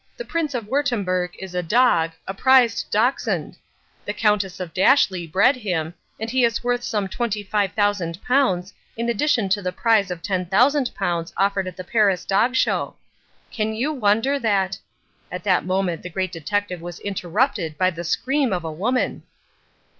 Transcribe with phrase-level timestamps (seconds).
[0.17, 3.55] The Prince of Wurttemberg is a dog, a prize Dachshund.
[4.03, 9.61] The Countess of Dashleigh bred him, and he is worth some £25,000 in addition to
[9.61, 12.95] the prize of £10,000 offered at the Paris dog show.
[13.51, 14.79] Can you wonder that—"
[15.31, 19.21] At that moment the Great Detective was interrupted by the scream of a woman.